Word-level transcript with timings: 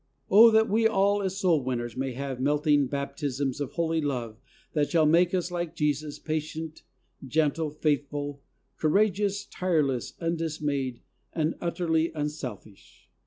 Oh, 0.31 0.49
that 0.49 0.67
we 0.67 0.87
all 0.87 1.21
as 1.21 1.37
soul 1.37 1.63
winners 1.63 1.95
may 1.95 2.13
have 2.13 2.39
melting 2.41 2.87
baptisms 2.87 3.61
of 3.61 3.73
holy 3.73 4.01
love 4.01 4.39
that 4.73 4.89
shall 4.89 5.05
make 5.05 5.31
us, 5.35 5.51
like 5.51 5.75
Jesus, 5.75 6.17
patient, 6.17 6.81
gentle, 7.23 7.69
faithful, 7.69 8.41
courageous, 8.77 9.45
tireless, 9.45 10.13
undismayed 10.19 11.01
and 11.33 11.53
utterly 11.61 12.11
unselfish. 12.15 13.11